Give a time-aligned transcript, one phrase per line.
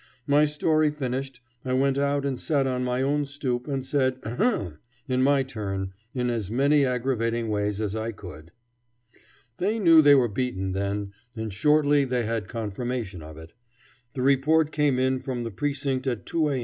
[0.25, 4.79] My story finished, I went out and sat on my own stoop and said ahem!
[5.07, 8.51] in my turn in as many aggravating ways as I could.
[9.57, 13.53] They knew they were beaten then, and shortly they had confirmation of it.
[14.15, 16.59] The report came in from the precinct at 2 A.